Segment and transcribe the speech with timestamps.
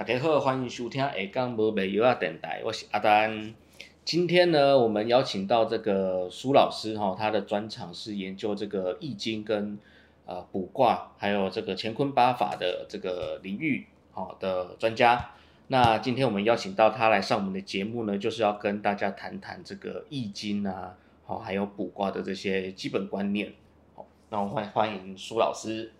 [0.00, 3.54] 大家好，欢迎收听下港无卖药啊电台，我是阿丹。
[4.02, 9.78] 今天呢，我们邀请到这个苏老师哈，他的专长是研究这个易经跟
[10.24, 15.32] 呃卜卦，还有这个乾坤八法的这个领域好的专家。
[15.66, 20.96] 那今天我们邀请到他来上我们的节目呢，就是要跟大家谈谈这个易经啊，
[21.26, 23.52] 好还有卜卦的这些基本观念。
[23.94, 25.92] 好，那我欢欢迎苏老师。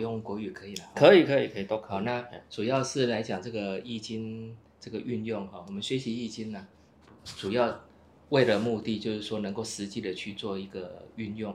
[0.00, 0.84] 用国语可以了。
[0.94, 1.90] 可以可以可以都可以。
[1.90, 6.66] 好，那主要是来讲这个易经这个运用哈，我们学习易经呢，
[7.24, 7.80] 主要
[8.30, 11.54] 为了目的就是说能够实际的去做一个运用。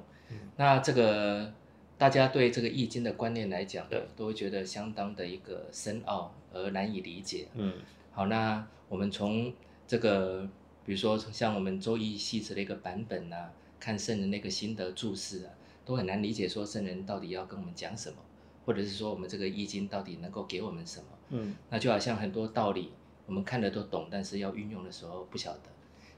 [0.57, 1.53] 那这个
[1.97, 7.47] 大家对这个易经的观念来讲，对，都会觉得相当的一个深奥而难以理解。
[7.53, 7.73] 嗯，
[8.11, 9.53] 好，那我们从
[9.87, 10.47] 这个，
[10.85, 15.53] 比如说像我们周易系词的一个版本啊，看圣人那个心得注释啊，
[15.85, 18.17] 都很难理解说圣人到底要跟我们讲什么，
[18.65, 21.05] 或者是说我们这个易经到底能够给我们什么。
[21.29, 22.91] 嗯，那就好像很多道理
[23.25, 25.69] 我们看的都懂，但是要运用的时候不晓得。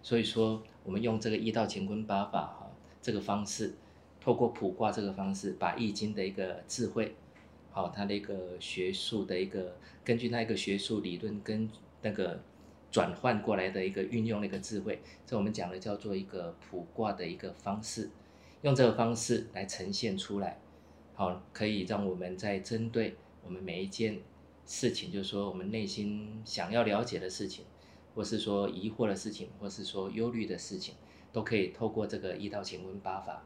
[0.01, 3.75] 所以说，我们用这个一道乾坤八法哈这个方式，
[4.21, 7.15] 透过卜卦这个方式，把易经的一个智慧，
[7.71, 9.75] 好，它的一个学术的一个，
[10.05, 11.69] 根据它一个学术理论跟
[12.01, 12.39] 那个
[12.91, 18.09] 转换过来的一个运用的一个智慧，这我们讲的叫做一个卜卦的一个方式，
[18.61, 20.59] 用这个方式来呈现出来，
[21.17, 24.21] 好，可以让我们在针对我们每一件
[24.67, 27.65] 事情，就是说我们内心想要了解的事情。
[28.13, 30.95] 或是说疑惑的事情，或是说忧虑的事情，
[31.31, 33.43] 都可以透过这个一道乾坤八法，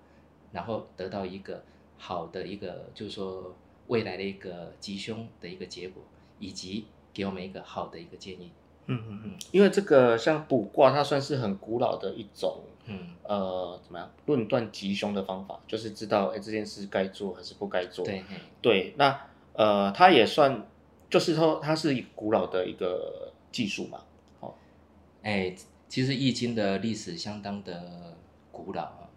[0.53, 1.61] 然后得到一个
[1.97, 3.53] 好的一个，就是说
[3.87, 6.01] 未来的一个吉凶的一个结果，
[6.39, 8.51] 以及给我们一个好的一个建议。
[8.87, 18.03] 嗯嗯嗯，因为这个像卜卦，它算是很古老的一种，嗯，呃，怎么样论断吉凶的方法，就是知道哎这件事该做还是不该做。
[18.03, 18.23] 对
[18.61, 20.65] 对，那呃，它也算，
[21.09, 24.01] 就是说它是古老的一个技术嘛。
[25.23, 25.55] 哎，
[25.87, 28.17] 其实易经的历史相当的
[28.51, 29.07] 古老啊。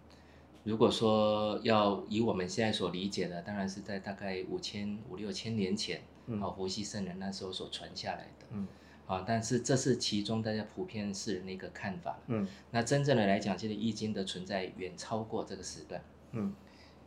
[0.63, 6.01] 如果说要以我们现在所理解的，当然是在大概五千五六千年前，
[6.41, 8.67] 啊，伏羲圣人那时候所传下来的，嗯，
[9.07, 16.53] 啊，但是这是其中大家普遍是那个看法，嗯，那真正的来讲，其实易经的存在远超过这个时段，嗯，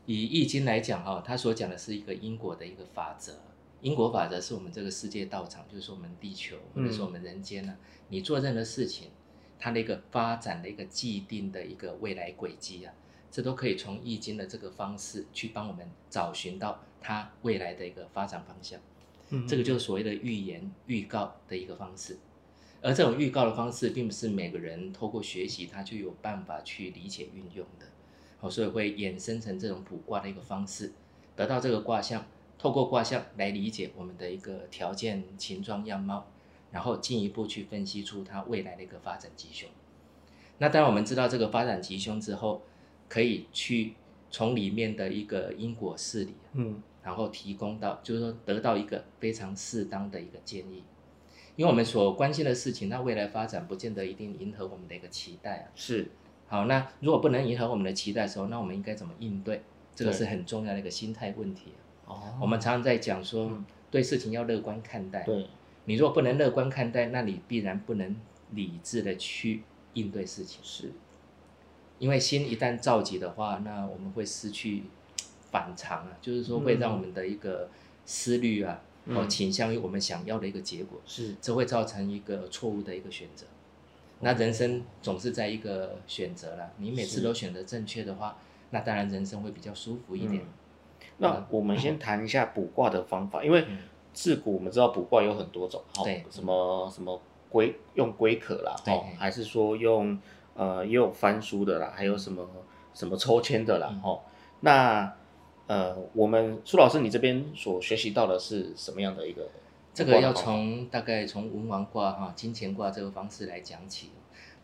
[0.07, 3.41] 以易经来讲哈，它所讲的是一个因果的一个法则。
[3.81, 7.77] 因果法则是我们这个世界道场，就是说我们地球，或者说我们人间呢，
[8.09, 9.11] 你做任何事情，
[9.57, 12.93] 它的一个发展的一个既定的一个未来轨迹啊，
[13.31, 18.81] 这都可以从易经的这个方式去帮我们找寻到它未来的一个发展方向。
[19.47, 22.19] 这个就是所谓的预言、预告的一个方式。
[22.81, 27.87] 而这种预告的方式，并不是每个人透过学习他就有办法去理解运用的。
[28.39, 30.93] 好，所以会衍生成这种卜卦的一个方式，
[31.35, 32.25] 得到这个卦象。
[32.57, 36.27] 透过卦象来理解我们的一个条件、形状、样貌，
[36.73, 39.69] 然后进一步去分析出它未来的一个发展吉凶。
[40.59, 42.63] 那当，我们知道这个发展吉凶之后，
[43.09, 43.95] 可以去
[44.29, 50.85] 从里面的一个因果事理，嗯，然后提供到，就是说得到一个非常适当的一个建议。
[51.57, 55.73] 因为我们所关心的事情，那未来发展不见得一定迎合我们的一个期待啊。
[55.75, 56.11] 是。
[56.49, 59.63] 好，那如果不能迎合我们的期待的时候，那我们应该怎么应对？
[59.95, 61.73] 这个是很重要的一个心态问题。
[62.05, 63.51] 哦，我们常常在讲说，
[63.91, 65.23] 对事情要乐观看待。
[65.23, 65.47] 对，
[65.87, 68.15] 你如果不能乐观看待，那你必然不能
[68.51, 69.63] 理智的去
[69.95, 70.61] 应对事情。
[70.63, 70.93] 是，
[71.99, 74.85] 因为心一旦着急的话，那我们会失去
[75.51, 77.69] 反常啊，就是说会让我们的一个
[78.05, 81.01] 思虑啊，哦倾向于我们想要的一个结果。
[81.07, 83.47] 是，这会造成一个错误的一个选择。
[84.21, 88.37] 那人生总是在一个选择了，你每次都选择正确的话，
[88.71, 90.45] 那当然人生会比较舒服一点。
[91.19, 93.65] 那我们先谈一下卜卦的方法，因为
[94.13, 100.19] 自古我们知道卜卦有很多种，对，什么什么龟用龟壳啦，哦，还是说用
[100.55, 102.45] 呃也有翻书的啦，还有什么
[102.93, 104.21] 什么抽签的啦，哦，
[104.61, 105.17] 那
[105.69, 109.49] 呃我们苏老师你这边所学习到的是什么样的一个？
[109.95, 114.11] 这个要从大概从文王卦哈金钱卦这个方式来讲起。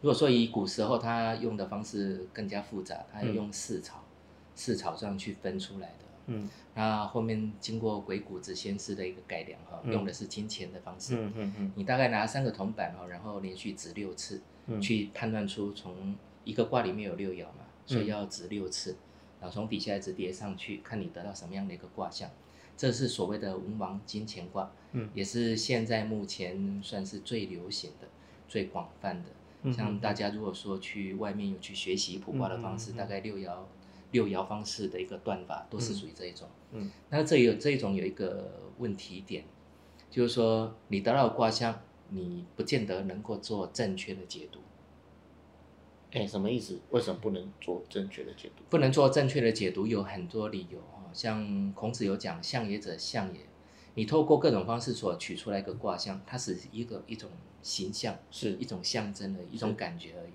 [0.01, 4.05] 如果说以古时候他用的方式更加复杂，他用四草
[4.55, 6.05] 四草这样去分出来的。
[6.27, 11.17] 嗯，那后面经过鬼谷子先师的一个改良哈，用的是金钱的方式。
[11.17, 11.73] 嗯嗯嗯。
[11.75, 14.41] 你大概拿三个铜板哈，然后连续指六次，
[14.81, 16.15] 去判断出从
[16.45, 18.97] 一个卦里面有六爻嘛，所以要指六次，
[19.45, 22.31] 然后从底下一直叠上去，看你得到什么样的一个卦象。
[22.79, 28.09] 这是所谓的文王金钱卦，嗯，也是现在目前算是最流行的、
[28.49, 29.29] 最广泛的。
[29.65, 33.53] 嗯像大家如果说去外面有去学习卜卦的方式，大概六爻
[34.13, 36.49] 六爻方式的一个断法都是属于这一种。
[36.73, 39.45] 嗯那这有这一种有一个问题点，
[40.11, 44.61] 就是说你得到卦象，你不见得能够做正确的解读，
[46.15, 46.81] 哎，什么意思？
[46.91, 48.63] 为什么不能做正确的解读？
[48.71, 51.11] 不能做正确的解读有很多理由哦。
[51.13, 53.41] 像孔子有讲“象也者，象也”，
[53.95, 57.29] 你透过各种方式所取出来一个卦象，它是一个一种
[57.63, 60.33] 形象，是一种象征的，一种感觉而已。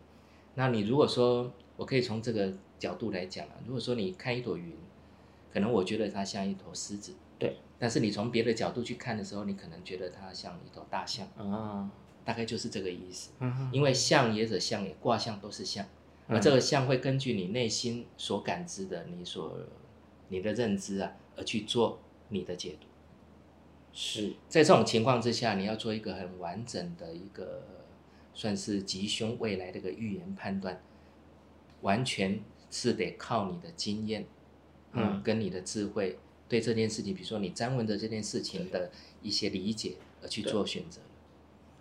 [0.55, 4.75] 那你如果说，我可以从这个角度来讲啊，如果说你看一朵云，
[5.53, 11.89] 可能我觉得它像一头狮子，对，但是你从别的角度去看的时候，你可能觉得它像一头大象，啊，
[12.29, 13.31] 大概就是这个意思。
[13.39, 15.83] 嗯因为象也者象也，卦象都是象，
[16.27, 19.57] 而嗯这个象会根据你内心所感知的、你所
[20.27, 22.85] 你的认知啊，而去做你的解读。
[23.91, 27.63] 是在这种情况之下，你要做一个很完整的一个
[28.35, 30.79] 算是吉凶未来的一个预言判断，
[31.81, 32.39] 完全
[32.69, 34.27] 是得靠你的经验，
[34.91, 38.91] 嗯，嗯跟你的智慧对这件事情，比如说你瞻闻的这件事情的
[39.23, 41.01] 一些理解而去做选择。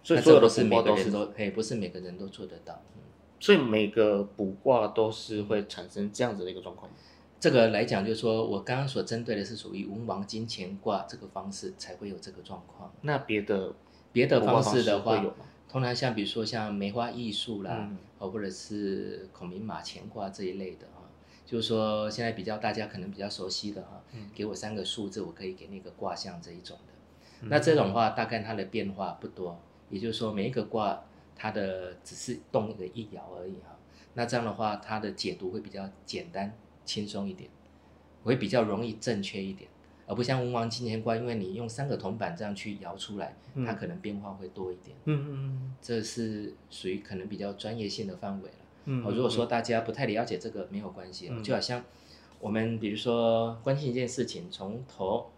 [0.09, 2.75] 所以那所有的卜这不是每卦都是，个人都，嘿，不是每个人都做得到。
[2.97, 3.03] 嗯
[3.41, 6.91] 所以每个卜卦都是会产生这样子的一个状况。
[7.39, 12.93] 这个来讲，就是说我刚刚所针对的是属于文王金钱卦这个方式才会有这个状况。
[13.03, 13.73] 那别的
[14.11, 15.23] 别的方式的话？
[15.69, 21.03] 通常像比如说像梅花易数啦，嗯哦，或者是孔明马前卦这一类的哈，
[21.47, 26.93] 就是说现在比较大家可能比较熟悉的哈，嗯给我三个数字，我可以给那个卦象这一种的。
[27.43, 31.03] 嗯那这种话大概它的变化不多，也就是说每一个卦
[31.37, 33.77] 它的只是动个一爻而已哈。
[34.15, 36.53] 那这样的话，它的解读会比较简单
[36.85, 37.49] 轻松一点，
[38.25, 39.71] 会比较容易正确一点。
[40.07, 44.97] 而不像文王金钱卦，因为你用三个铜板这样去摇出来，它嗯可能变化会多一点。
[45.05, 48.57] 嗯嗯这是属于可能比较专业性的范围了。
[48.87, 51.85] 嗯哦，如果说大家不太了解这个，没有关系，嗯就好像
[52.41, 55.31] 我们比如说关心一件事情，从头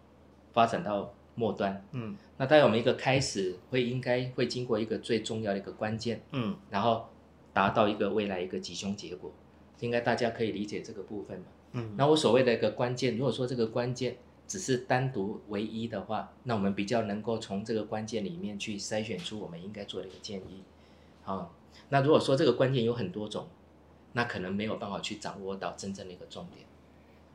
[0.53, 7.07] 发展到末端，嗯那当然我们一个开始会应该会经过一个最重要的一个关键，嗯然后
[7.53, 9.31] 达到一个未来一个吉凶结果，
[9.79, 11.45] 应该大家可以理解这个部分嘛。
[11.73, 20.63] 嗯那我所谓的一个关键，如果说这个关键只是单独唯一的话，那我们比较能够从这个关键里面去筛选出我们应该做的一个建议。
[21.23, 21.53] 好，
[21.89, 23.47] 那如果说这个关键有很多种，
[24.11, 26.65] 那可能没有办法去掌握到真正的一个重点。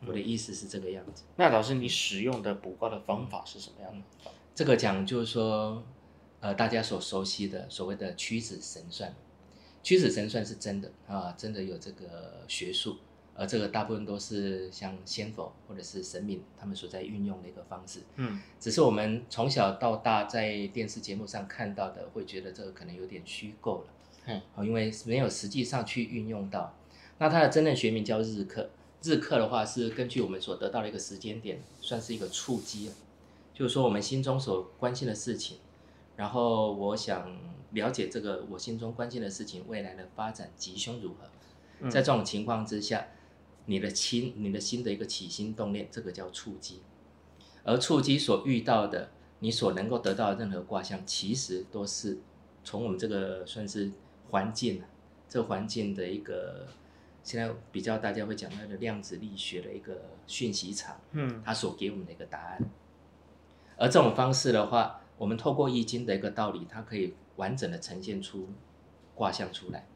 [0.05, 1.23] 我的意思是这个样子。
[1.37, 4.31] 那老师，你使用的卜卦的方法是什么样的？
[4.55, 5.83] 这个讲就是说，
[6.41, 9.15] 呃，大家所熟悉的所谓的屈指神算，
[9.83, 12.97] 屈指神算是真的啊，真的有这个学术，
[13.35, 18.01] 而这个大部分都是像仙佛或者是神明他们所在运用的一个方式。
[18.17, 23.89] 嗯只是我们从小到大在电视节目上看到的，会觉得这个可能有点虚构了，
[24.27, 26.75] 嗯哦，因为没有实际上去运用到。
[27.19, 28.69] 那它的真正学名叫日课，
[29.03, 32.91] 日课的话是根据我们所得到的一个时间点，算是一个触机，
[33.55, 35.59] 就是说我们心中所关心的事情，
[36.17, 37.39] 然后我想
[37.73, 41.29] 了解这个我心中关心的事情未来的发展吉凶如何。
[41.81, 43.07] 嗯在这种情况之下，
[43.67, 46.81] 你的心、你的心的一个起心动念，这个叫触机。
[47.65, 49.11] 而触机所遇到的，
[49.41, 52.19] 你所能够得到的任何卦象，其实都是
[52.65, 53.93] 从我们这个算是
[54.31, 54.83] 环境，
[55.29, 56.67] 这个环境的一个
[57.27, 62.63] 现在比较大家会讲到的量子力学的一个讯息场，嗯它所给我们的一个答案。
[63.77, 68.49] 而这种方式的话，我们透过易经的一个道理，它可以完整的呈现出
[69.17, 69.89] 卦象出来。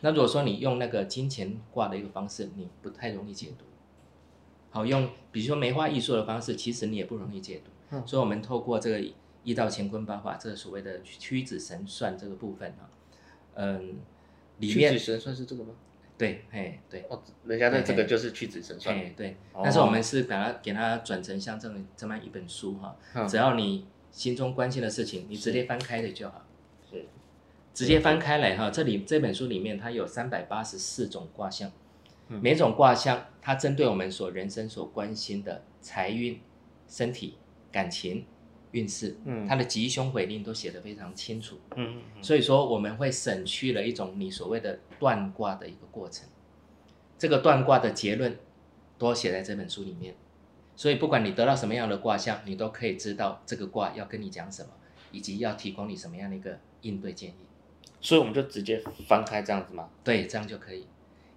[0.00, 3.66] 那如果说你用那个金钱卦的一个方式，你不太容易解读。
[4.70, 7.70] 好，用比如说梅花易数的方式，其实你也不容易解读。
[7.90, 9.12] 嗯所以，我们透过这个
[9.44, 12.88] 易道乾坤八卦，这个所谓的屈指神算这个部分啊，
[13.56, 13.98] 嗯，
[14.56, 15.74] 里面屈指神算是这个吗？
[16.18, 18.94] 对，哎，对，哦，人家的这个就是屈指神算。
[18.94, 26.44] 哎，对，哦但是我们是把它给它转成像这么这么一本书哈，嗯只要你心中关心的事情，你直接翻开的就好，
[26.90, 27.06] 是。
[27.72, 28.68] 直接翻开来哈。
[28.68, 31.70] 这里这本书里面它有三百八十四种卦象，
[32.26, 32.40] 嗯。
[32.42, 36.40] 每种卦象它针对我们所人生所关心的财运、
[36.88, 37.36] 身体、
[37.70, 38.26] 感情、
[38.72, 41.58] 运势，嗯它的吉凶悔令都写得非常清楚。
[41.76, 46.28] 嗯嗯所以说我们会省去了一种你所谓的断卦的一个过程，
[47.18, 48.36] 这个断卦的结论
[48.98, 50.14] 都写在这本书里面。
[50.76, 54.70] 所以不管你得到什么样的卦象，你都可以知道这个卦要跟你讲什么，
[55.10, 57.34] 以及要提供你什么样的一个应对建议。
[58.00, 59.88] 所以我们就直接翻开这样子吗？
[60.04, 60.86] 对，这样就可以，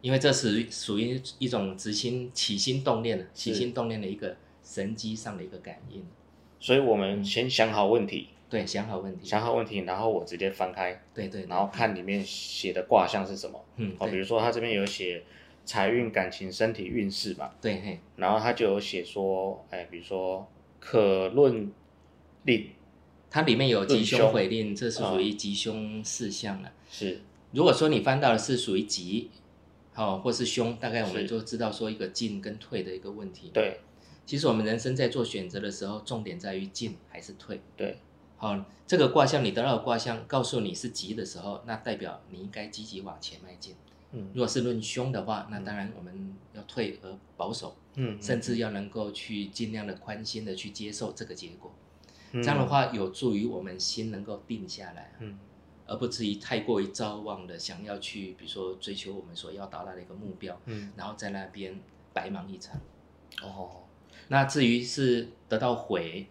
[0.01, 6.05] 因为这是属于一种直心起心动念的起心动念的一个神机上的一个感应。
[6.62, 13.60] 所以我们先想好问题，对，想好问题，想好问题，然后我直接翻开，对对，然后看里面写的卦象是什么。
[13.77, 15.24] 嗯，哦，比如说他这边有写
[15.65, 20.48] 财运、感情、身体运势嘛，对嘿，然后他就有写说，哎，比如说
[20.80, 21.72] 可论
[22.44, 22.70] 令，
[23.30, 26.72] 它里面有吉凶论凶毁令，这是属于吉凶四象了。
[26.89, 27.22] 是。
[27.51, 29.30] 如果说你翻到的是属于吉，
[29.94, 33.80] 好、或是凶，大概我们就知道说一个进跟退的一个问题。，对
[34.31, 37.59] 其实我们人生在做选择的时候，重点在于进还是退。
[37.75, 37.97] 对，
[38.38, 38.57] 好、
[38.88, 43.75] 这个卦象你得到的卦象告诉你是吉的时候，那代表你应该积极往前迈进。
[44.13, 51.69] 嗯如果是论凶的话，那当然我们要退而保守，嗯，甚至要能够去尽量的宽心的去接受这个结果。
[52.31, 55.38] 这这样的，话，有助于我们心能够定下来，嗯
[55.88, 61.77] 而不至于太过于昭望的想要去，比如说追求我们所要达到的一个目标，嗯，然后在那边
[62.13, 62.79] 白忙一场。
[63.43, 63.83] 哦，
[64.27, 66.27] 那至于是得到悔，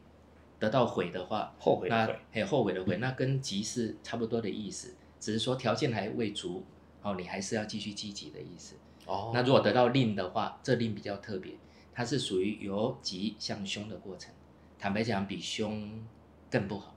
[0.58, 6.64] 得到悔的话，后悔的悔，还有后悔的悔，那跟急是差不多的意思，只是说条件还未足，
[7.02, 8.76] 哦，你还是要继续积极的意思。
[9.06, 11.54] 哦，那如果得到令的话，这令比较特别，
[11.92, 14.32] 它是属于由吉向凶的过程。
[14.78, 16.02] 坦白讲，比凶
[16.50, 16.94] 更不好。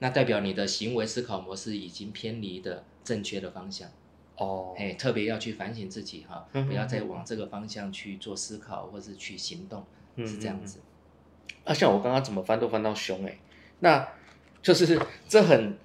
[0.00, 3.88] 那代表你的行为思考模式已经偏离的正确的方向，
[4.36, 9.84] 哦，哎，特别要去反省自己哈，不要再往这个方向去做思考或是去行动，
[10.16, 10.80] 嗯是这样子。
[11.64, 13.38] 啊、像我刚刚怎么翻都翻到胸哎、
[13.78, 14.08] 那
[14.60, 15.78] 就是这很，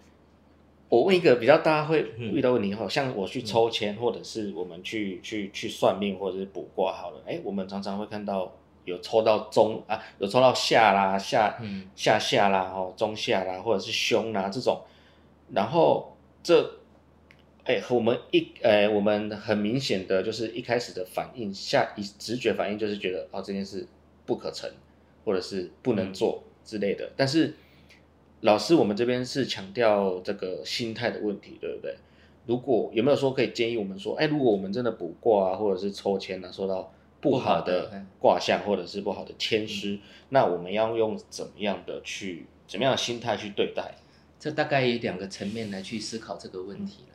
[0.89, 2.33] 我问一个比较大家会嗯。
[2.33, 8.51] 遇到问题哈，像我去抽签，或者是我们去去去算命，或者是卜卦好了，哎、我们常常会看到
[8.83, 11.87] 有抽到中啊，有抽到下啦下嗯。
[11.95, 14.81] 下下啦哈，中下啦，或者是胸啦这种，
[15.53, 16.78] 然后这。
[17.69, 23.85] 哎，我们一呃，我们很明显的就是一开始的反应，下一直觉反应就是觉得哦这件事
[24.25, 24.67] 不可成，
[25.23, 27.11] 或者是不能做之类的。
[27.15, 27.53] 但是
[28.41, 31.95] 老师，我们这边是强调这个心态的问题，对不对？
[32.47, 39.99] 如果有没有说可以建议我们说，哎，如果我们真的卜卦啊，或者是抽签啊，收到不好的卦象或者是不好的签师，
[40.29, 43.93] 那我们要用怎么样的去怎么样的心态去对待？
[44.39, 47.08] 这大概有两个层面来去思考这个问题了。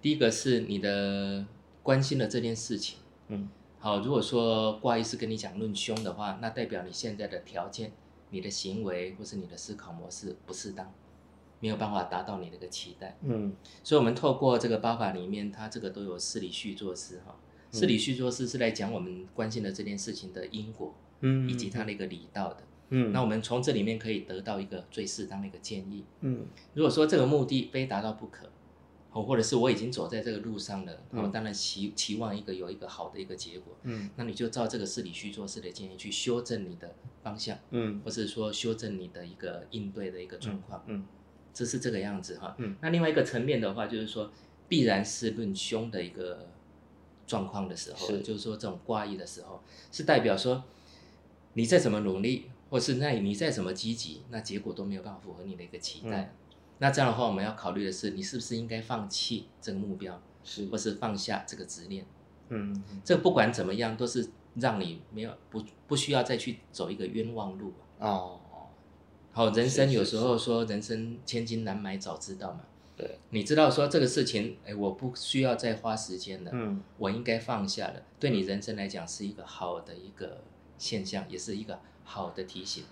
[0.00, 1.44] 第一个是你的
[1.82, 2.98] 关心的这件事情。
[3.28, 3.48] 嗯
[3.80, 7.92] 好，如果说卦医师跟你讲论凶的话，那代表你现在的条件、
[8.30, 10.92] 你的行为或是你的思考模式不适当，
[11.60, 13.16] 没有办法达到你的一个期待。
[13.22, 17.36] 嗯所以，我们透过这个八法里面，它这个都有事理续作诗哈。
[17.70, 22.62] 事理续作诗是来讲我们关心的这件事情的因果，嗯以及它的一个理道的。
[22.90, 26.04] 嗯那我们从这里面可以得到一个最适当的一个建议。
[26.22, 28.50] 嗯如果说这个目的非达到不可，
[29.10, 31.22] 哦，或者是我已经走在这个路上了，嗯。
[31.22, 34.10] 我当然期期望一个有一个好的一个结果，嗯。
[34.16, 38.00] 那你就照这个事理去做事的建议去修正你的方向，嗯。
[38.04, 41.06] 或是说修正你的一个应对的一个状况，嗯。
[41.54, 42.54] 这是这个样子哈。
[42.58, 42.76] 嗯。
[42.82, 44.30] 那另外一个层面的话，就是说
[44.68, 46.50] 必然是论凶的一个
[47.26, 50.62] 状况的时候，是就是说这种卦意的时候，是代表说
[51.54, 56.20] 你再怎么努力，或是那你再怎么积极，那结果都没有办法符合你的一个期待。
[56.22, 56.30] 嗯
[56.78, 62.06] 那这样的话，我们要考虑的是，你是不是应该放弃这个目标，是或是放下这个执念？
[62.50, 67.72] 嗯这不管怎么样，都是让你没有不不需要再去走一个冤枉路。
[67.98, 68.40] 哦
[69.32, 72.60] 好，人生有时候说人生千金难买早知道嘛。
[72.96, 78.02] 对，你知道说这个事情，哎，我不需要再花时间了，嗯我应该放下了。
[78.18, 80.42] 对你人生来讲是一个好的一个
[80.78, 82.84] 现象，也是一个好的提醒。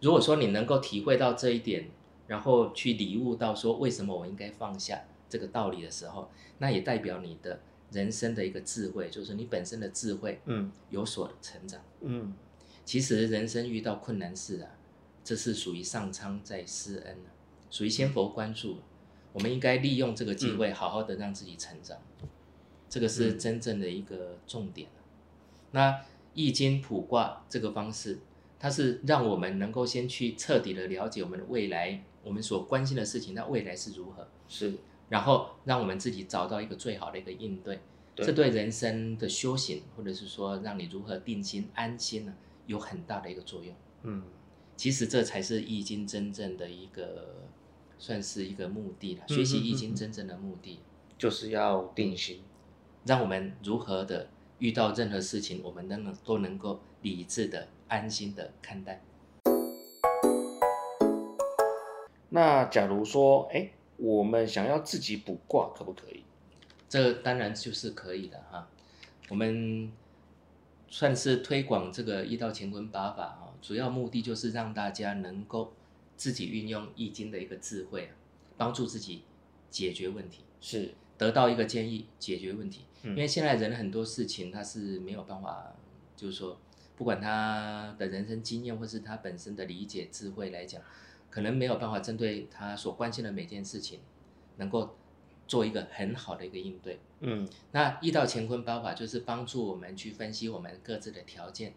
[0.00, 1.88] 如果说你能够体会到这一点，
[2.28, 7.58] 然后去领悟到说为什么我应该放下这个道理的时候，那也代表你的
[7.90, 11.80] 人生的一个智慧，就是你本身的智慧嗯有所成长。
[12.02, 12.32] 嗯
[12.84, 14.70] 其实人生遇到困难事啊，
[15.24, 17.28] 这是属于上苍在施恩啊，
[17.70, 18.78] 属于先佛关注。
[19.32, 21.98] 我们应该利用这个机会，好好的让自己成长，
[22.88, 24.88] 这个是嗯真正的一个重点。
[25.72, 26.00] 那
[26.32, 28.18] 易经卜卦这个方式，
[28.58, 34.74] 它是让我们能够先去彻底的了解我们的未来，我们所关心的事情，那未来是如何，是
[35.08, 37.80] 然后让我们自己找到一个最好的一个应对。
[38.14, 42.34] 对这对人生的修行，或者是说让你如何定心安心呢，
[42.66, 43.74] 有很大的一个作用。
[44.02, 44.22] 嗯
[44.76, 47.46] 其实这才是易经真正的一个，
[47.98, 49.24] 算是一个目的了。
[49.26, 50.80] 嗯学习易经真正的目的，
[51.16, 52.42] 就是要定心。
[53.04, 59.02] 让我们如何的遇到任何事情，我们都能都能够理智的、安心的看待。
[62.30, 66.24] 那假如说，哎，我们想要自己卜卦，可不可以？
[66.88, 68.68] 这当然就是可以的哈。
[69.28, 69.92] 我们
[70.88, 75.72] 算是推广这个一道乾坤八法啊，主要目的就是让大家能够
[76.16, 78.16] 自己运用易经的一个智慧啊，
[78.56, 79.22] 帮助自己
[79.70, 82.84] 解决问题，是，得到一个建议解决问题。
[83.02, 85.72] 嗯因为现在人很多事情他是没有办法，
[86.16, 86.58] 就是说，
[86.96, 90.82] 不管他的人生经验或是他本身的理解智慧来讲，
[91.30, 94.00] 可能没有办法针对他所关心的每件事情，
[94.56, 94.96] 能够
[95.46, 97.00] 做一个很好的一个应对。
[97.20, 101.74] 嗯那易道乾坤八法就是帮助我们去分析我们各自的条件，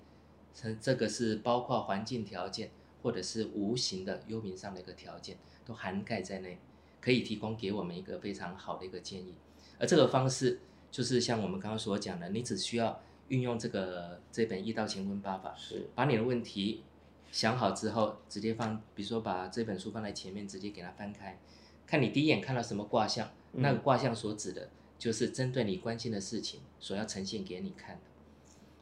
[0.53, 2.69] 这这个是包括环境条件
[3.01, 6.59] 或者是无形的幽冥上的一个条件，都涵盖在内，
[6.99, 9.33] 可以提供给我们一个非常好的一个建议。
[9.79, 10.59] 而这个方式
[10.91, 16.83] 就是像我们刚刚所讲的，你只需要运用这个这本易道乾坤八法，是，把你的问题
[17.31, 21.39] 想好之后，直接放，比如说把这本书放在前面，直接给它翻开，
[21.87, 24.69] 看你第一眼看到什么卦象，嗯那个卦象所指的
[24.99, 28.01] 就是针对你关心的事情所要呈现给你看的。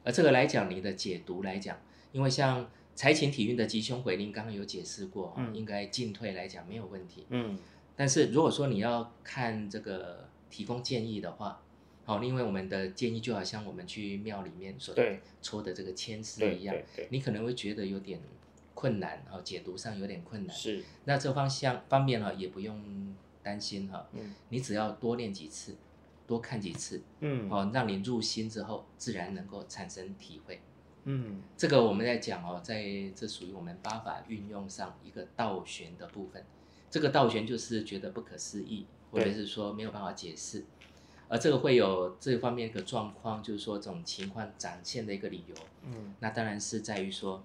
[0.03, 1.77] 而这个来讲，你的解读来讲，
[2.11, 7.25] 因为像财情体运的吉凶回令，刚刚有解释过，嗯应该进退来讲没有问题。
[7.29, 7.57] 嗯
[7.95, 11.61] 但是如果说你要看这个提供建议的话，
[12.09, 16.75] 好，因为我们的建议就好像我们去庙里面所对抽的这个签诗一样
[17.11, 18.19] 你可能会觉得有点
[18.73, 20.55] 困难，哦，解读上有点困难。
[20.55, 25.75] 是，那这方向方面哈，也不用担心哈，嗯你只要多练几次，
[26.25, 30.59] 多看几次，嗯哦，让你入心之后，自然能够产生体会。
[31.03, 36.43] 嗯这个我们在讲哦，在这属于我们八法运用上一个倒悬的部分。
[36.89, 40.65] 这个倒悬就是觉得不可思议，或者是说没有办法解释，
[41.29, 45.55] 而这个会有这方面一个状况，就是说这种情况展现的一个理由。
[45.85, 47.41] 嗯那当然是在于说，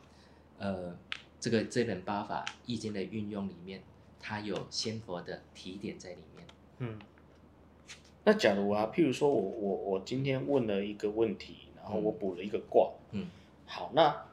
[0.58, 0.96] 呃，
[1.38, 3.82] 这个这本八法易经的运用里面，
[4.18, 6.46] 它有仙佛的提点在里面。
[6.78, 6.98] 嗯。
[8.24, 13.26] 那假如啊，譬如说我我我今天问了一个问题，然后我补了一个卦，嗯，
[13.66, 14.24] 好，那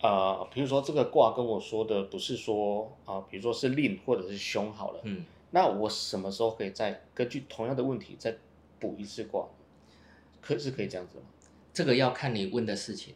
[0.00, 8.36] 呃，比如说这个卦跟我说的不是说啊、比如说是令或者是凶好了，嗯，那我什么时候可以再根据同样的问题再
[8.78, 9.46] 补一次卦？
[10.40, 11.24] 可是可以这样子吗？
[11.72, 13.14] 这个要看你问的事情。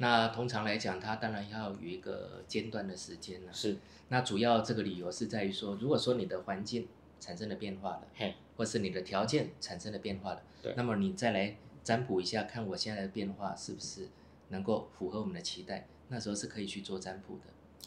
[0.00, 3.52] 那通常来讲，它当然要有一个间断的时间了。
[3.52, 3.76] 是，
[4.08, 6.88] 那主要这个理由是在于说，如果说你的环境
[7.20, 14.08] 产生了变化了，嘿，或是你的条件产生了变化了，对那么你再来占卜一下，看我现在的变化是不是
[14.48, 17.42] 能够符合我们的期待，那时候是可以去做占卜的。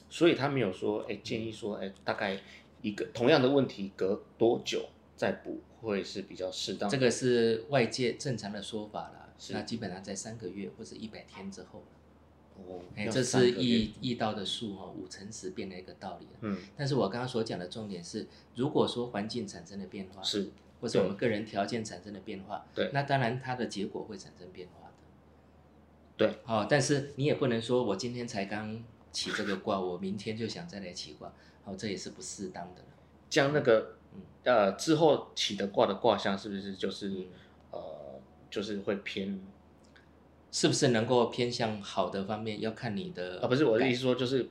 [0.10, 2.40] 所以他没有说，哎，建议说，哎，大概
[2.82, 6.96] 一个同样的问题隔多久再补会是比较适当的。
[6.96, 11.84] 这个是外界正常的说法啦，那基本上在三个月或者一百天之后，
[12.56, 16.28] 哦，哎，这是易易道的数哦，五乘十变的一个道理。
[16.42, 20.50] 嗯，但是我刚刚所讲的重点是，如果说环境产生了变化，是，
[20.82, 24.94] 或者我们个人条件产生了变化，对那当然它的结果会产生变化的。
[26.18, 31.32] 对，哦、但是你也不能说我今天才刚起这个卦，我明天就想再来起卦，
[31.64, 32.88] 好、这也是不适当的了。
[33.30, 37.28] 将那个嗯呃之后起的卦的卦象是不是就是嗯
[37.72, 37.80] 呃
[38.50, 39.42] 就是会偏
[40.52, 43.48] 是不是能够偏向好的方面，要看你的啊？
[43.48, 44.50] 不是我的意思说，就是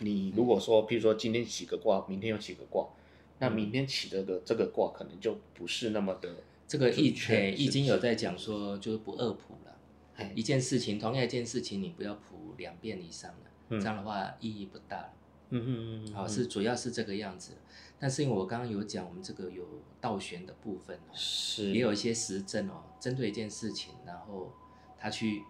[0.00, 2.88] 你如果说，譬如说今天起个卦，明天又起个卦，
[3.38, 6.28] 那明天起的个这个卦可能就不是那么的
[6.66, 9.76] 这个易诶易经有在讲说，就是不二谱了。
[10.16, 13.30] 哎一件事情，同样一件事情，你不要谱两遍以上
[13.70, 15.12] 这样的话意义不大了。
[15.50, 16.28] 嗯嗯嗯，好、嗯。
[16.28, 17.52] 是主要是这个样子。
[17.98, 19.64] 但是因为我刚刚有讲，我们这个有
[20.00, 21.72] 倒悬的部分哦，是。
[21.72, 24.52] 也有一些实证哦，针对一件事情，然后
[24.98, 25.42] 他去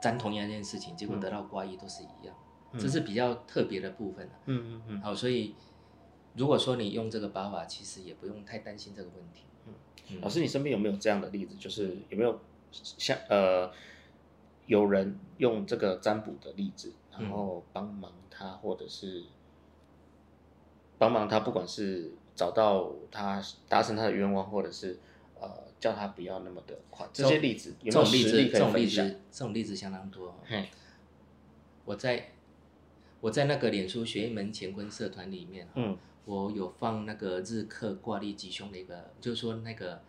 [0.00, 2.34] 占同样一件事情，结果得到卦意都是一样，
[2.78, 4.32] 这是比较特别的部分啊。
[4.46, 5.00] 嗯嗯嗯。
[5.02, 5.54] 好，所以
[6.34, 9.44] 如果说你用这个八法，其实也不用太担心这个问题。
[10.08, 10.20] 嗯。
[10.22, 11.54] 老师，你身边有没有这样的例子？
[11.56, 12.40] 就是有没有
[12.72, 13.70] 像呃
[14.66, 17.30] 有人用这个占卜的例子，然嗯。
[17.30, 19.24] 后帮忙他，或者是
[20.98, 24.98] 帮忙他，不管是找到他达成他的愿望，或者是
[25.40, 30.34] 呃叫他不要那么的快，这些例子有没有这种例子，这种例子这种例子相当多、哦。
[31.84, 32.30] 我在
[33.20, 35.96] 我在那个脸书学一门乾坤社团里面，嗯。
[36.26, 40.00] 我有放那个日课挂历吉凶的一个，就是说那个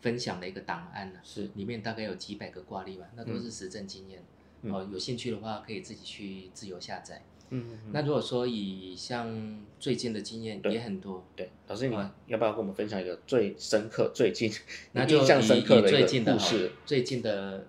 [0.00, 1.50] 分享的一个档案呢、是。
[1.54, 4.24] 里面大概有几百个挂历吧，那都是实证经验。
[4.62, 7.22] 嗯哦，有兴趣的话可以自己去自由下载。
[7.54, 14.50] 嗯那如果说以像最近的经验也很多，对，老师你啊要不要跟我们分享一个最深刻、最近
[14.92, 16.72] 那就印象深刻的最近的故事？
[16.86, 17.66] 最近的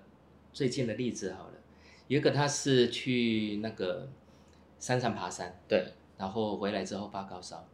[0.53, 1.56] 最近的例子好了，
[2.08, 4.08] 有一个他是去那个
[4.79, 7.67] 山上爬山，对，然后回来之后发高烧，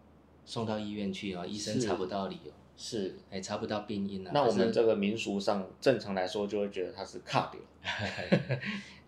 [0.45, 3.17] 送到医院去啊，医生查不到理由，是。
[3.29, 4.31] 哎，查不到病因啊。
[4.33, 7.61] 那我们这个民俗上正常来说就会觉得他是卡掉，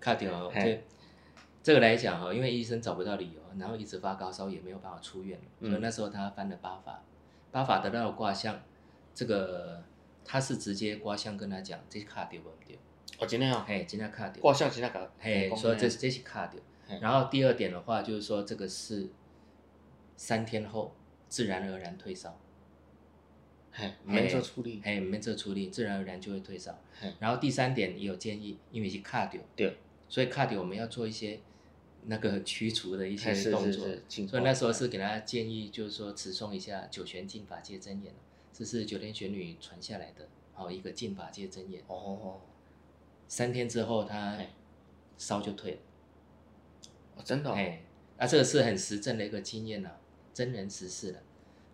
[0.01, 0.61] 卡掉，嘿。
[0.61, 0.83] 对，
[1.63, 5.69] 这个来讲哈，因为医生找不到理由，然后一直发高烧，也没有办法出院，嗯。
[5.69, 7.01] 所以那时候他翻了八法，
[7.51, 8.59] 八法得到了卦象，
[9.13, 9.81] 这个
[10.25, 12.75] 他是直接卦象跟他讲，这卡丢不丢？
[13.19, 16.59] 哦，今天哦，嘿，今天卡丢，卦象今天搞，嘿，讲说这嘿这是卡丢。
[16.99, 19.07] 然后第二点的话，就是说这个是
[20.17, 20.93] 三天后
[21.29, 22.37] 自然而然退烧，
[23.71, 26.77] 嘿，没做处理，嘿，没这处理，自然而然就会退烧。
[27.19, 29.77] 然后第三点也有建议，因为是卡丢，对，
[30.11, 31.39] 所以卡迪我们要做一些
[32.07, 33.87] 那个驱除的一些动作。
[34.27, 38.13] 所以那时候是给大家建议，就是说持诵一下九玄净法界真言，
[38.51, 41.81] 这是九天玄女传下来的，哦，一个净法界真言。
[41.87, 42.41] 哦，
[43.29, 44.49] 三天之后他嘿
[45.17, 45.77] 烧就退了，
[47.15, 47.81] 哦真的哦，哎，
[48.17, 49.91] 那这个是很实证的一个经验呐、
[50.33, 51.23] 真人实事的。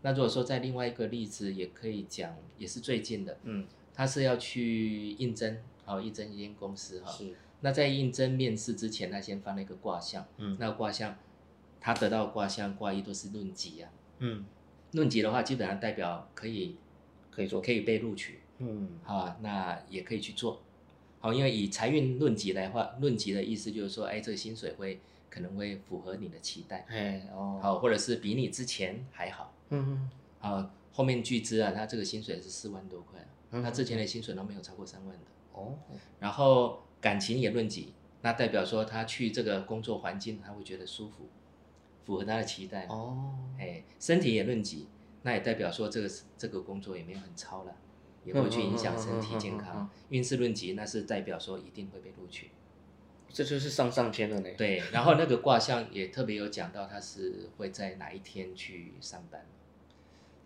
[0.04, 7.12] 那如果说在另外一个例子，也可以讲，也是最近的，嗯，他是要去应征，好、应征一间公司哈。
[7.12, 10.56] 是，那在应征面试之前，他先翻了一个卦象，嗯。
[10.60, 11.16] 那个卦象，
[11.80, 13.90] 他得到卦象卦意都是论吉啊。
[14.20, 14.46] 嗯，
[14.92, 16.78] 论级的话，基本上代表可以
[17.32, 20.62] 可以做，可以被录取，嗯，啊，那也可以去做，
[21.20, 35.76] 好，因为以财运论级来话，论级的意思就是说，哎，这个薪水会可能会符合你的期待，哎，哦，，好，或者是比你之前还好，嗯嗯啊，后面巨资啊，他这个薪水是四万多块，嗯他之前的薪水都没有超过三万的，哦，
[36.20, 41.30] 然后感情也论及，那代表说他去这个工作环境他会觉得舒服，
[42.06, 44.88] 符合他的期待，哦，哎，身体也论及，
[45.24, 47.76] 那也代表说这个这个工作也没有很超了，
[48.24, 49.90] 也不会去影响身体健康。
[50.10, 52.50] 运势论及，那是代表说一定会被录取。
[53.30, 59.46] 这就是上上签了呢，，对，然后那个卦象也特别有讲到，他是会在哪一天去上班。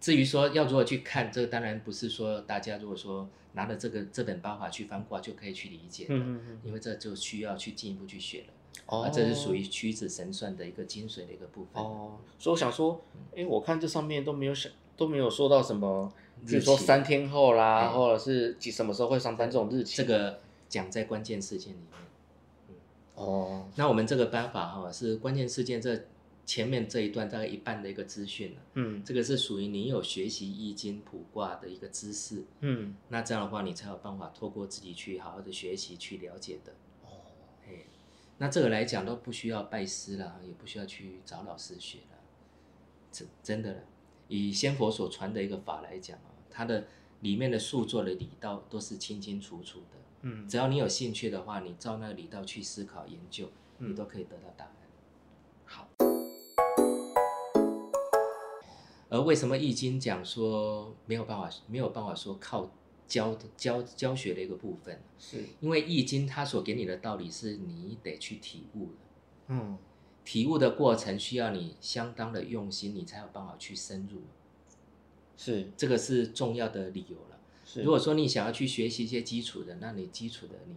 [0.02, 8.48] 至于说要如何去看，这个当然不是说大家如果说拿了这个这本八法去翻卦就可以去理解的，嗯嗯嗯，因为这就需要去进一步去学了。
[8.88, 11.82] 哦啊，这是属于屈指神算的一个精髓的一个部分。
[11.82, 13.00] 哦，所以我想说，
[13.36, 16.12] 哎，我看这上面都没有想都没有说到什么，
[16.48, 21.88] 比如说三天后啦，哎或者是几什么时候会上班这种日期，这个讲在关键事件里面。
[23.14, 26.06] 哦，那我们这个办法哈是关键事件这
[26.52, 36.74] 前面这一段大概一半的一个资讯了，嗯这个是属于你有学习易经卜卦的一个知识，嗯，那这样的话你才有办法透过自己去好好的学习去了解的。
[37.06, 37.24] 哦，
[37.66, 37.86] 哎，
[38.38, 42.20] 那这个来讲都不需要拜师了，也不需要去找老师学了，
[43.14, 43.84] 真真的了。
[44.28, 46.86] 以仙佛所传的一个法来讲啊，它的
[47.22, 49.98] 里面的数作的理道都是清清楚楚的。
[50.24, 54.76] 嗯只要你有兴趣的话，你照那个理道去思考研究，嗯你都可以得到答案。
[55.64, 55.88] 好，
[59.12, 62.71] 而为什么易经讲说没有办法没有办法说靠
[63.06, 65.00] 教教教学的一个部分？
[65.19, 68.97] 是，因为易经它所给你的道理是你得去体悟的，
[69.50, 69.78] 嗯。
[70.24, 74.21] 体悟的过程需要你相当的用心，你才有办法去深入，
[75.36, 75.71] 是。
[75.76, 77.39] 这个是重要的理由了。
[77.65, 80.76] 是，如果说你想要去学习一些基础的，那你基础的你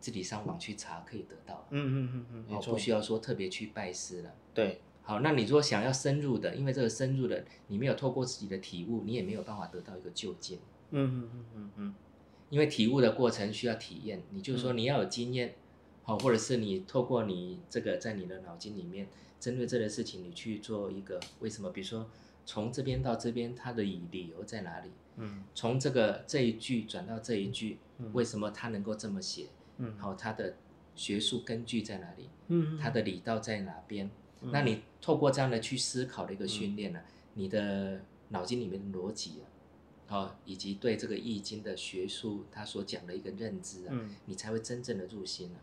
[0.00, 4.34] 自己上网去查可以得到，嗯嗯嗯嗯，不需要说特别去拜师了。
[4.52, 10.58] 对，好，那你如果想要深入的，因为这个深入的，你没有透过自己的体悟，你也没有办法得到一个就近。
[10.90, 11.94] 嗯嗯嗯嗯嗯，
[12.48, 15.56] 因为体悟的过程需要体验，你就是说你要有经验，
[16.04, 19.06] 好、或者是你透过你这个在你的脑筋里面，
[19.38, 22.08] 针对这个事情，你去做一个为什么，比如说
[22.46, 24.90] 从这边到这边，它的理理由在哪里？
[25.16, 29.48] 嗯从这个这一句转到这一句，嗯为什么它能够这么写？
[29.76, 30.56] 嗯好、它的
[30.94, 32.30] 学术根据在哪里？
[32.48, 34.10] 嗯，它的理道在哪边？
[34.44, 34.50] 嗯。
[34.52, 37.00] 那你透过这样的去思考的一个训练呢、
[37.34, 39.40] 你的脑筋里面的逻辑
[40.08, 44.14] 啊，哦，以及对这个易经的学术他所讲的一个认知啊，嗯。
[44.26, 45.58] 你才会真正的入心啊。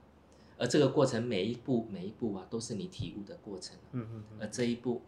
[0.58, 5.02] 而这个过程每一步每一步啊，都是你体悟的过程、啊，嗯嗯而这一步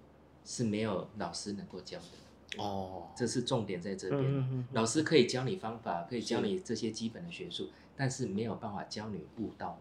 [0.43, 9.79] 是没有老师能够教的，哦，这是重点在这边啊、嗯嗯嗯老师可以教你方法，可以教你这些基本的学术，但是没有办法教你悟道。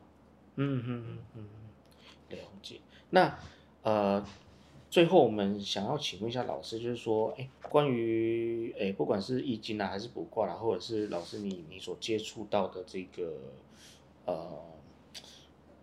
[0.56, 1.48] 嗯嗯嗯嗯，
[2.28, 2.80] 了解。
[3.08, 3.38] 那
[3.82, 4.24] 呃，
[4.90, 13.34] 最后我们想要请问一下老师，就是说，哎，关于哎，不管是易经啊，还是卜卦啦，或者是老师你你所接触到的这个
[14.26, 14.60] 呃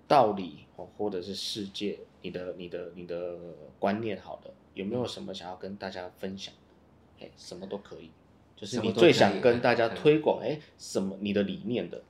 [0.07, 3.37] 道理哦，或者是世界，你的你的你的
[3.79, 6.53] 观念，好的，有没有什么想要跟大家分享？
[6.53, 7.25] 的？
[7.25, 8.09] 哎，什么都可以，
[8.55, 9.95] 就是你最想跟大家嗯。
[9.95, 12.01] 推广，哎，什么你的理念的，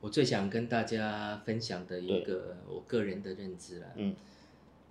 [0.00, 4.16] 我最想跟大家分享的一个我个人的认知啦，嗯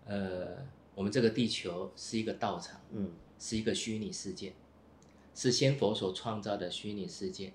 [0.05, 3.11] 呃，我们这个地球是一个道场，嗯。
[3.37, 4.53] 是一个虚拟世界，
[5.35, 7.51] 是先佛所创造的虚拟世界。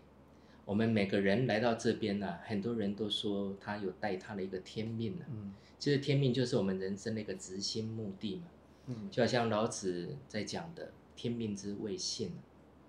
[0.66, 5.54] 我们每个人来到这边呢、很多人都说他有带他的一个天命呢、嗯。
[5.78, 8.42] 其实天命就是我们人生的一个执心目的嘛。
[8.88, 9.08] 嗯。
[9.10, 12.34] 就好像老子在讲的“天命之谓性，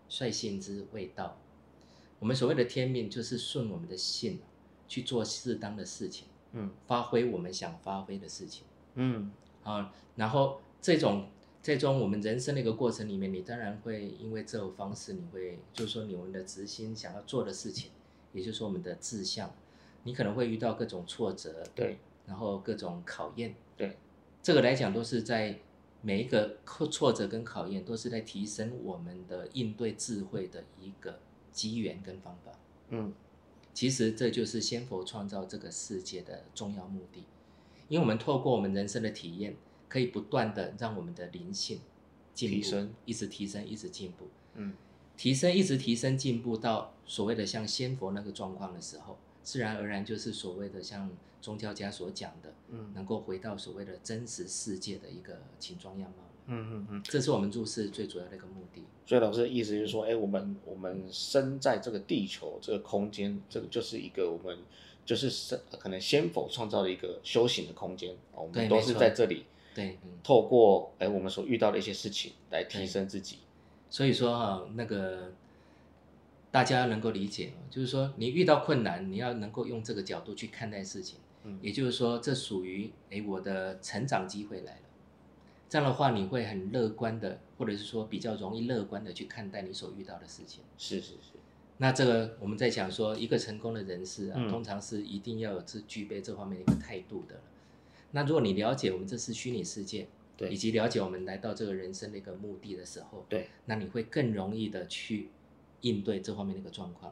[0.09, 1.39] 率性之谓道”。
[2.19, 4.41] 我们所谓的天命，就是顺我们的性
[4.89, 6.69] 去做适当的事情，嗯。
[6.85, 8.65] 发挥我们想发挥的事情。
[8.95, 9.31] 嗯
[9.63, 9.93] 啊。
[10.15, 11.27] 然后这种
[11.61, 17.91] 这种我们人生的一个过程里面，你当然会因为这种方式，你会就是说你我们的执心想要做的事情，
[18.33, 19.53] 也就是说我们的志向，
[20.03, 23.97] 你可能会遇到各种挫折，对然后各种考验，对，
[24.41, 25.59] 这个来讲都是在
[26.01, 31.19] 每一个挫挫折跟考验，都是在提升我们的应对智慧的一个
[31.51, 32.51] 机缘跟方法。
[32.89, 33.13] 嗯
[33.73, 37.23] 其实这就是先佛创造这个世界的重要目的，
[37.91, 39.53] 因为我们透过我们人生的体验，
[39.89, 41.81] 可以不断的让我们的灵性
[42.33, 44.73] 提升，一直提升，一直进步，嗯
[45.17, 56.23] 提升一直提升进步到所谓的像仙佛那个状况的时候，自然而然就是所谓的像宗教家所讲的，嗯能够回到所谓的真实世界的一个形状样貌。
[56.45, 57.03] 嗯嗯嗯。
[57.03, 58.83] 这是我们入世最主要的一个目的。
[59.05, 64.57] 所以老师的意思就是说，哎，我们我们生在这个地球这个空间，这个就是一个我们
[65.11, 69.45] 就是是可能先否创造了一个修行的空间，哦我们都是在这里
[69.75, 73.39] 对，嗯，透过哎我们所遇到的一些事情来提升自己。
[73.89, 75.33] 所以说哈、那个
[76.49, 81.19] 大家能够理解哦，就是说你遇到困难，你要能够用这个角度去看待事情。
[81.43, 84.81] 嗯也就是说，这属于哎我的成长机会来了。
[85.67, 90.63] 这样的话，你会很乐观的，或者是说比较容易乐观的去看待你所遇到的事情。
[90.77, 91.33] 是是是，
[91.81, 97.41] 那这个我们在讲说，一个成功的人士啊，嗯通常是一定要有这具备这方面的一个态度的。
[98.11, 105.29] 那如果你了解我们这是虚拟世界，对以及了解我们来到这个人生的一个目的的时候，对，那你会更容易的去
[105.81, 107.11] 应对这方面的一个状况。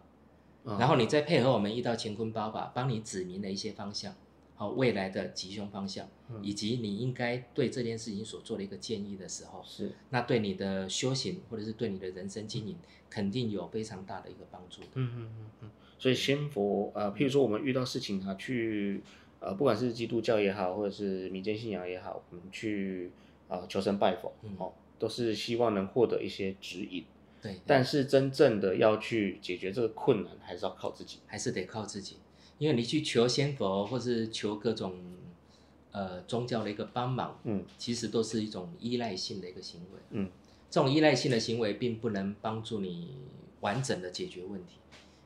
[0.65, 4.13] 嗯然后你再配合我们一道乾坤八法，帮你指明了一些方向，
[4.59, 12.75] 好未来的吉凶方向，嗯以及你应该对这件事情所做的一个建议的时候，是那对你的修行或者是对你的人生经营，
[13.09, 14.87] 肯定有非常大的一个帮助的。
[14.95, 19.01] 嗯嗯嗯嗯，所以仙佛呃，譬如说我们遇到事情啊，去
[19.39, 23.13] 呃，不管是基督教也好，或者是民间信仰也好，我们去
[23.47, 27.05] 呃求神拜佛，嗯哦，都是希望能获得一些指引。
[27.41, 31.19] 对，但是真正的要去解决这个困难，还是要靠自己。
[31.25, 32.17] 还是得靠自己，
[32.59, 34.93] 因为你去求仙佛或是求各种
[35.91, 39.99] 呃宗教的一个帮忙，嗯其实都是一种依赖性的一个行为。
[40.11, 40.29] 嗯，
[40.69, 43.15] 这种依赖性的行为并不能帮助你
[43.61, 44.75] 完整的解决问题。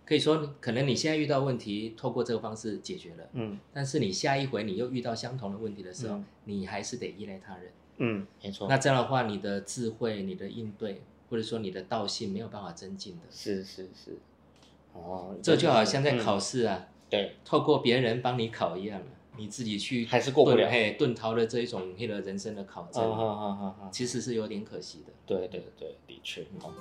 [0.06, 7.72] 可以说，可能你现在遇到问题，透过这个方式解决了，嗯但是你下一回你又遇到相同的问题的时候，嗯你还是得依赖他人。
[7.98, 8.67] 嗯，没错。
[8.67, 13.22] 那这样的话，你的智慧、你的应对，或者说你的道性没有办法增进的。
[13.30, 14.17] 是是是，
[14.93, 25.13] 哦，这就好像在嗯考试啊，对，透过别人帮你考一样啊，你自己去还是过不了遁嘿，遁逃的这一种那个人生的考啊证，哈哈哈哈，其实是有点可惜的。
[25.26, 26.41] 对对对，的确。
[26.63, 26.73] 哦，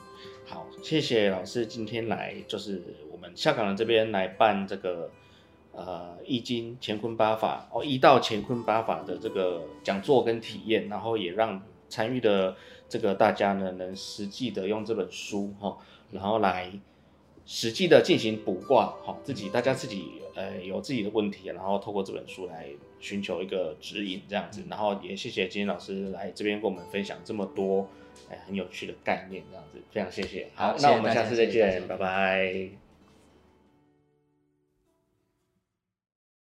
[0.47, 5.11] 好，谢谢老师今天来，就是我们香港人这边来办这个
[5.73, 12.57] 呃易经乾坤八法哦，一道乾坤八法的这个讲座跟体验，然后也让参与的
[12.89, 15.77] 这个大家呢，能实际的用这本书哈、哦，
[16.11, 16.73] 然后来
[17.45, 22.69] 实际的进行卜卦，好、自己大家自己呃有自己的问题，然后透过这本书来
[23.01, 27.89] 寻求一个指引这样子，然后也谢谢金老师来这边跟我们分享这么多
[28.31, 30.49] 哎很有趣的概念这样子，非常谢谢。
[30.55, 32.82] 好，好那我们下次再见，谢谢大家拜拜。